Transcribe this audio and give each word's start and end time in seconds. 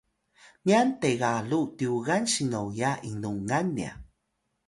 nyan 0.67 0.87
tegalu 1.01 1.59
tyugan 1.77 2.23
sinnoya 2.33 2.91
inlungan 3.09 3.67
nya 3.77 3.91